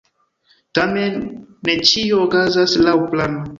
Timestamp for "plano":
3.15-3.49